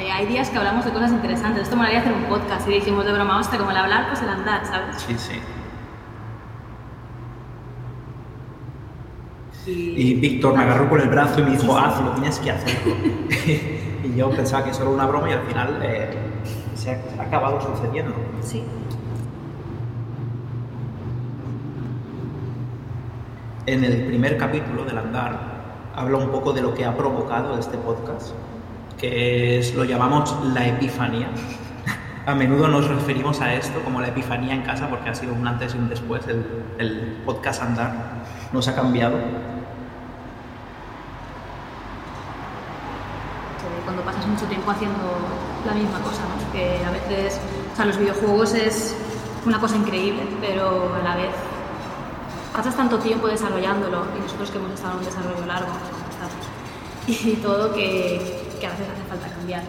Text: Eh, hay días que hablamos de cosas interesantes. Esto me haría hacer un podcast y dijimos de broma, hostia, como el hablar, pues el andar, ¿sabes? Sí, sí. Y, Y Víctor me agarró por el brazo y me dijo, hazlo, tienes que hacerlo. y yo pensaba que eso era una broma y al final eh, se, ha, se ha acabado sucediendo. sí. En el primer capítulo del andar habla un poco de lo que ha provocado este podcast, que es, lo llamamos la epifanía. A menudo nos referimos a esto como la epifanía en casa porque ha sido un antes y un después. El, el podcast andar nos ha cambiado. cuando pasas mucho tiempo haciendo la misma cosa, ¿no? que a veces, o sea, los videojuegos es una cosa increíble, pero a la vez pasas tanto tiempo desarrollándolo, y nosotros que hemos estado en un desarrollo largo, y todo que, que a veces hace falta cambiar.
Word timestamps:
Eh, 0.00 0.10
hay 0.10 0.24
días 0.24 0.48
que 0.48 0.56
hablamos 0.56 0.86
de 0.86 0.92
cosas 0.92 1.10
interesantes. 1.12 1.64
Esto 1.64 1.76
me 1.76 1.84
haría 1.84 2.00
hacer 2.00 2.14
un 2.14 2.24
podcast 2.24 2.66
y 2.66 2.72
dijimos 2.72 3.04
de 3.04 3.12
broma, 3.12 3.38
hostia, 3.38 3.58
como 3.58 3.70
el 3.70 3.76
hablar, 3.76 4.06
pues 4.08 4.22
el 4.22 4.30
andar, 4.30 4.64
¿sabes? 4.64 4.96
Sí, 4.96 5.14
sí. 5.18 5.40
Y, 9.70 10.12
Y 10.12 10.14
Víctor 10.14 10.56
me 10.56 10.62
agarró 10.62 10.88
por 10.88 11.02
el 11.02 11.10
brazo 11.10 11.40
y 11.40 11.42
me 11.42 11.50
dijo, 11.50 11.76
hazlo, 11.76 12.12
tienes 12.12 12.38
que 12.38 12.50
hacerlo. 12.50 12.94
y 14.04 14.16
yo 14.16 14.30
pensaba 14.30 14.64
que 14.64 14.70
eso 14.70 14.82
era 14.82 14.90
una 14.90 15.04
broma 15.04 15.28
y 15.28 15.32
al 15.34 15.42
final 15.42 15.78
eh, 15.82 16.08
se, 16.74 16.92
ha, 16.92 17.02
se 17.02 17.20
ha 17.20 17.22
acabado 17.22 17.60
sucediendo. 17.60 18.14
sí. 18.40 18.64
En 23.66 23.84
el 23.84 24.06
primer 24.06 24.38
capítulo 24.38 24.84
del 24.84 24.98
andar 24.98 25.38
habla 25.94 26.16
un 26.16 26.30
poco 26.30 26.52
de 26.52 26.62
lo 26.62 26.74
que 26.74 26.84
ha 26.86 26.96
provocado 26.96 27.56
este 27.56 27.76
podcast, 27.76 28.32
que 29.00 29.58
es, 29.58 29.74
lo 29.74 29.84
llamamos 29.84 30.36
la 30.52 30.66
epifanía. 30.66 31.28
A 32.26 32.34
menudo 32.34 32.68
nos 32.68 32.86
referimos 32.86 33.40
a 33.40 33.54
esto 33.54 33.80
como 33.82 34.00
la 34.00 34.08
epifanía 34.08 34.54
en 34.54 34.62
casa 34.62 34.88
porque 34.88 35.08
ha 35.08 35.14
sido 35.14 35.32
un 35.32 35.46
antes 35.46 35.74
y 35.74 35.78
un 35.78 35.88
después. 35.88 36.26
El, 36.28 36.44
el 36.78 37.22
podcast 37.24 37.62
andar 37.62 37.92
nos 38.52 38.68
ha 38.68 38.74
cambiado. 38.74 39.18
cuando 43.84 44.02
pasas 44.04 44.24
mucho 44.26 44.44
tiempo 44.44 44.70
haciendo 44.70 45.02
la 45.66 45.72
misma 45.72 45.98
cosa, 46.00 46.22
¿no? 46.22 46.52
que 46.52 46.84
a 46.84 46.90
veces, 46.92 47.40
o 47.72 47.76
sea, 47.76 47.86
los 47.86 47.98
videojuegos 47.98 48.54
es 48.54 48.94
una 49.44 49.58
cosa 49.58 49.76
increíble, 49.76 50.22
pero 50.40 50.94
a 50.94 51.02
la 51.02 51.16
vez 51.16 51.30
pasas 52.54 52.76
tanto 52.76 52.98
tiempo 52.98 53.26
desarrollándolo, 53.26 54.04
y 54.16 54.22
nosotros 54.22 54.50
que 54.50 54.58
hemos 54.58 54.72
estado 54.72 54.92
en 54.92 54.98
un 54.98 55.04
desarrollo 55.04 55.46
largo, 55.46 55.72
y 57.08 57.34
todo 57.42 57.72
que, 57.72 58.49
que 58.60 58.66
a 58.66 58.70
veces 58.70 58.86
hace 58.92 59.02
falta 59.08 59.28
cambiar. 59.34 59.62